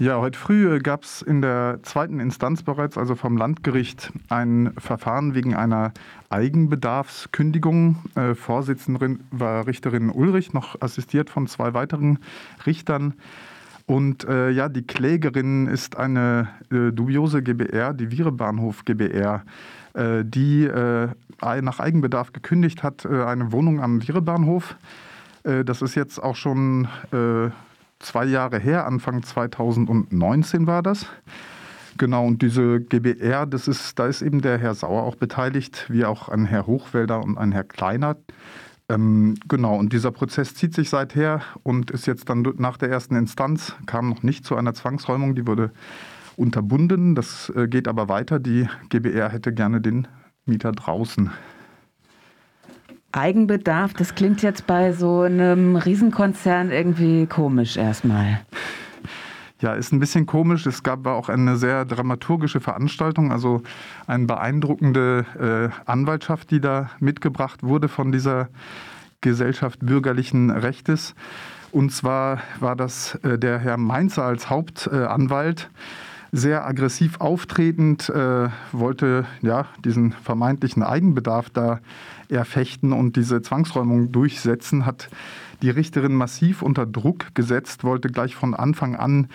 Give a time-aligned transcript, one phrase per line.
[0.00, 5.34] Ja, heute früh gab es in der zweiten Instanz bereits, also vom Landgericht, ein Verfahren
[5.34, 5.92] wegen einer
[6.30, 7.96] Eigenbedarfskündigung.
[8.14, 12.20] Äh, Vorsitzenderin war Richterin Ulrich, noch assistiert von zwei weiteren
[12.64, 13.14] Richtern.
[13.86, 19.42] Und äh, ja, die Klägerin ist eine äh, dubiose GBR, die Vierebahnhof GBR,
[19.94, 21.08] äh, die äh,
[21.40, 24.76] nach Eigenbedarf gekündigt hat, äh, eine Wohnung am Vierebahnhof.
[25.42, 26.88] das ist jetzt auch schon
[28.00, 31.06] zwei Jahre her, Anfang 2019 war das.
[31.96, 36.04] Genau, und diese GBR, das ist, da ist eben der Herr Sauer auch beteiligt, wie
[36.04, 38.16] auch ein Herr Hochwälder und ein Herr Kleiner.
[38.88, 43.16] Ähm, genau, und dieser Prozess zieht sich seither und ist jetzt dann nach der ersten
[43.16, 45.72] Instanz, kam noch nicht zu einer Zwangsräumung, die wurde
[46.36, 47.14] unterbunden.
[47.14, 48.38] Das äh, geht aber weiter.
[48.38, 50.06] Die GBR hätte gerne den
[50.46, 51.30] Mieter draußen.
[53.18, 58.40] Eigenbedarf, das klingt jetzt bei so einem Riesenkonzern irgendwie komisch erstmal.
[59.60, 60.66] Ja, ist ein bisschen komisch.
[60.66, 63.62] Es gab auch eine sehr dramaturgische Veranstaltung, also
[64.06, 68.50] eine beeindruckende äh, Anwaltschaft, die da mitgebracht wurde von dieser
[69.20, 71.16] Gesellschaft bürgerlichen Rechtes.
[71.72, 75.70] Und zwar war das äh, der Herr Mainzer als Hauptanwalt.
[75.72, 81.80] Äh, sehr aggressiv auftretend, äh, wollte ja diesen vermeintlichen Eigenbedarf da
[82.28, 85.08] erfechten und diese Zwangsräumung durchsetzen, hat
[85.62, 89.28] die Richterin massiv unter Druck gesetzt, wollte gleich von Anfang an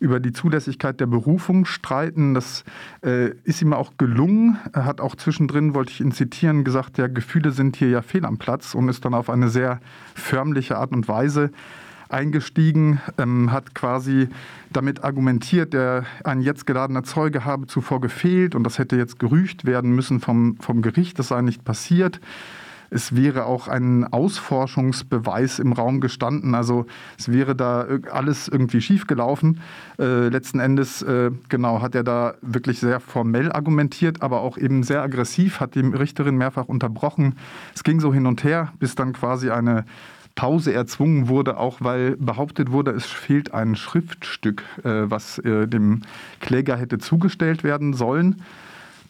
[0.00, 2.34] über die Zulässigkeit der Berufung streiten.
[2.34, 2.64] Das
[3.04, 4.58] äh, ist ihm auch gelungen.
[4.72, 8.26] Er hat auch zwischendrin, wollte ich ihn zitieren, gesagt, ja, Gefühle sind hier ja fehl
[8.26, 9.80] am Platz und ist dann auf eine sehr
[10.14, 11.52] förmliche Art und Weise
[12.12, 14.28] eingestiegen, ähm, hat quasi
[14.70, 19.64] damit argumentiert, der, ein jetzt geladener Zeuge habe zuvor gefehlt und das hätte jetzt gerücht
[19.64, 22.20] werden müssen vom, vom Gericht, das sei nicht passiert.
[22.94, 26.54] Es wäre auch ein Ausforschungsbeweis im Raum gestanden.
[26.54, 26.84] Also
[27.18, 29.60] es wäre da alles irgendwie schiefgelaufen.
[29.98, 34.82] Äh, letzten Endes, äh, genau, hat er da wirklich sehr formell argumentiert, aber auch eben
[34.82, 37.36] sehr aggressiv, hat die Richterin mehrfach unterbrochen.
[37.74, 39.86] Es ging so hin und her, bis dann quasi eine
[40.34, 46.02] Pause erzwungen wurde, auch weil behauptet wurde, es fehlt ein Schriftstück, äh, was äh, dem
[46.40, 48.42] Kläger hätte zugestellt werden sollen.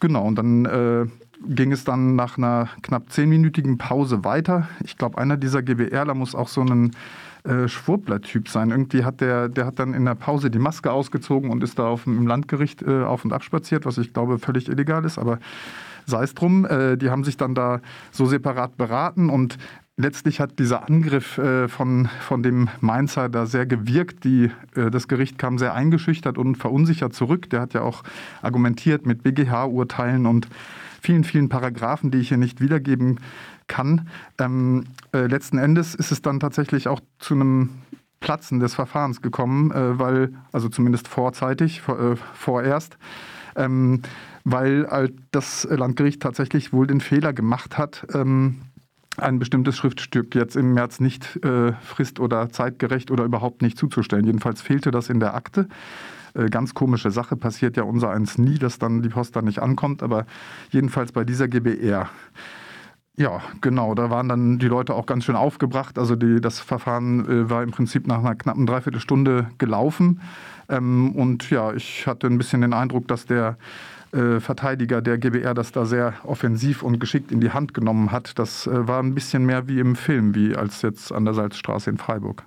[0.01, 1.07] Genau, und dann äh,
[1.47, 4.69] ging es dann nach einer knapp zehnminütigen Pause weiter.
[4.85, 6.93] Ich glaube, einer dieser GBRler muss auch so ein
[7.45, 8.71] äh, Schwurbler-Typ sein.
[8.71, 11.87] Irgendwie hat der, der hat dann in der Pause die Maske ausgezogen und ist da
[11.87, 15.39] auf, im Landgericht äh, auf und ab spaziert, was ich glaube völlig illegal ist, aber
[16.07, 16.65] sei es drum.
[16.65, 17.81] Äh, die haben sich dann da
[18.11, 19.59] so separat beraten und
[20.03, 24.25] letztlich hat dieser Angriff äh, von, von dem Mainzer da sehr gewirkt.
[24.25, 27.49] Die, äh, das Gericht kam sehr eingeschüchtert und verunsichert zurück.
[27.51, 28.03] Der hat ja auch
[28.43, 30.49] argumentiert mit BGH-Urteilen und
[31.01, 33.21] vielen, vielen Paragraphen, die ich hier nicht wiedergeben
[33.69, 34.09] kann.
[34.39, 37.71] Ähm, äh, letzten Endes ist es dann tatsächlich auch zu einem
[38.21, 42.99] Platzen des Verfahrens gekommen, äh, weil, also zumindest vorzeitig, vor, äh, vorerst,
[43.57, 44.03] ähm,
[44.45, 48.57] weil das Landgericht tatsächlich wohl den Fehler gemacht hat, ähm,
[49.19, 54.25] ein bestimmtes Schriftstück jetzt im März nicht äh, frist- oder zeitgerecht oder überhaupt nicht zuzustellen.
[54.25, 55.69] Jedenfalls fehlte das in der Akte.
[56.35, 59.59] Äh, ganz komische Sache, passiert ja unser eins nie, dass dann die Post dann nicht
[59.59, 60.27] ankommt, aber
[60.71, 62.09] jedenfalls bei dieser GBR.
[63.15, 65.99] Ja, genau, da waren dann die Leute auch ganz schön aufgebracht.
[65.99, 70.23] Also die, das Verfahren äh, war im Prinzip nach einer knappen Dreiviertelstunde gelaufen.
[70.71, 73.59] Ähm, und ja, ich hatte ein bisschen den Eindruck, dass der
[74.13, 78.39] äh, Verteidiger der GBR das da sehr offensiv und geschickt in die Hand genommen hat.
[78.39, 81.91] Das äh, war ein bisschen mehr wie im Film, wie als jetzt an der Salzstraße
[81.91, 82.45] in Freiburg.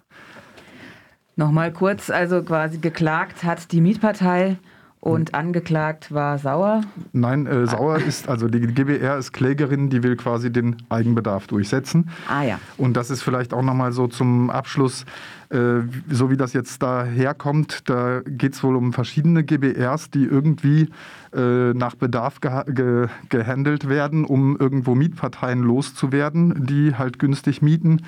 [1.35, 4.57] Nochmal kurz, also quasi geklagt hat die Mietpartei
[5.05, 6.81] und angeklagt war Sauer?
[7.13, 12.09] Nein, äh, Sauer ist, also die GBR ist Klägerin, die will quasi den Eigenbedarf durchsetzen.
[12.27, 12.59] Ah ja.
[12.77, 15.05] Und das ist vielleicht auch nochmal so zum Abschluss,
[15.51, 20.89] äh, so wie das jetzt daherkommt, da geht es wohl um verschiedene GBRs, die irgendwie
[21.35, 28.01] äh, nach Bedarf ge ge gehandelt werden, um irgendwo Mietparteien loszuwerden, die halt günstig mieten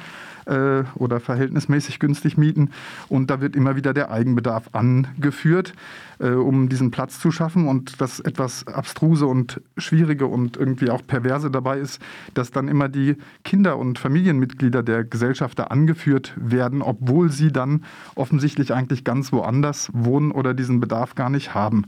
[0.47, 2.71] äh, oder verhältnismäßig günstig mieten.
[3.09, 5.73] Und da wird immer wieder der Eigenbedarf angeführt,
[6.19, 7.67] äh, um diesen Platz zu schaffen.
[7.67, 12.01] Und das etwas Abstruse und Schwierige und irgendwie auch Perverse dabei ist,
[12.33, 17.83] dass dann immer die Kinder- und Familienmitglieder der Gesellschaft da angeführt werden, obwohl sie dann
[18.15, 21.85] offensichtlich eigentlich ganz woanders wohnen oder diesen Bedarf gar nicht haben.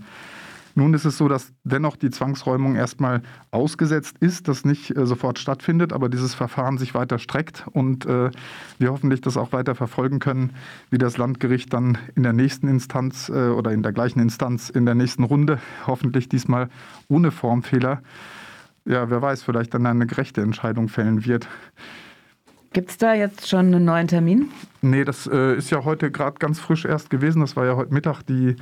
[0.80, 3.22] Nun ist es so, dass dennoch die Zwangsräumung erstmal
[3.52, 8.32] ausgesetzt ist, das nicht äh, sofort stattfindet, aber dieses Verfahren sich weiter streckt und äh,
[8.78, 10.54] wir hoffentlich das auch weiter verfolgen können,
[10.90, 14.86] wie das Landgericht dann in der nächsten Instanz äh, oder in der gleichen Instanz in
[14.86, 16.70] der nächsten Runde, hoffentlich diesmal
[17.10, 18.02] ohne Formfehler,
[18.86, 21.50] ja, wer weiß, vielleicht dann eine gerechte Entscheidung fällen wird.
[22.72, 24.50] Gibt es da jetzt schon einen neuen Termin?
[24.82, 27.42] Nee, das äh, ist ja heute gerade ganz frisch erst gewesen.
[27.42, 28.22] Das war ja heute Mittag.
[28.24, 28.56] Die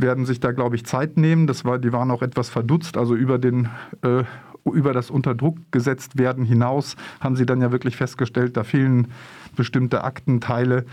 [0.00, 1.46] werden sich da, glaube ich, Zeit nehmen.
[1.46, 2.96] Das war, die waren auch etwas verdutzt.
[2.96, 3.68] Also über den
[4.02, 4.24] äh,
[4.64, 9.08] über das unter Druck gesetzt werden hinaus haben sie dann ja wirklich festgestellt, da fehlen
[9.56, 10.84] bestimmte Aktenteile.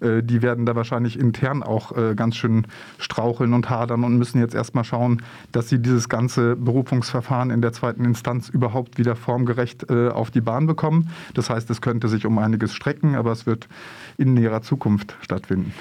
[0.00, 2.66] Äh, die werden da wahrscheinlich intern auch äh, ganz schön
[2.98, 5.22] straucheln und hadern und müssen jetzt erstmal schauen,
[5.52, 10.40] dass sie dieses ganze Berufungsverfahren in der zweiten Instanz überhaupt wieder formgerecht äh, auf die
[10.40, 11.10] Bahn bekommen.
[11.34, 13.68] Das heißt, es könnte sich um einiges strecken, aber es wird
[14.16, 15.74] in näherer Zukunft stattfinden.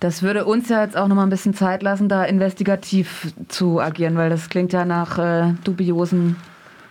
[0.00, 3.80] Das würde uns ja jetzt auch noch mal ein bisschen Zeit lassen, da investigativ zu
[3.80, 6.36] agieren, weil das klingt ja nach äh, dubiosen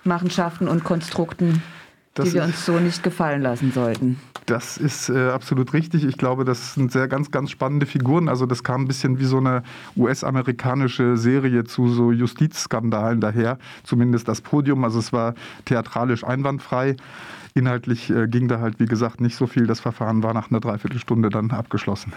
[0.04, 1.62] Machenschaften und Konstrukten,
[2.16, 4.20] das die wir uns so nicht gefallen lassen sollten.
[4.46, 6.06] Das ist äh, absolut richtig.
[6.06, 8.30] Ich glaube, das sind sehr ganz, ganz spannende Figuren.
[8.30, 9.62] Also das kam ein bisschen wie so eine
[9.98, 13.58] US-amerikanische Serie zu so Justizskandalen daher.
[13.84, 14.86] Zumindest das Podium.
[14.86, 15.34] Also es war
[15.66, 16.96] theatralisch einwandfrei.
[17.56, 19.68] Inhaltlich äh, ging da halt, wie gesagt, nicht so viel.
[19.68, 22.14] Das Verfahren war nach einer Dreiviertelstunde dann abgeschlossen.